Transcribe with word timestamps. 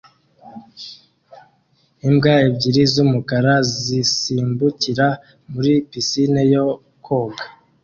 Imbwa 2.07 2.33
ebyiri 2.47 2.83
z'umukara 2.93 3.53
zisimbukira 3.85 5.07
muri 5.51 5.73
pisine 5.91 6.41
yo 6.53 6.65
koga 7.05 7.43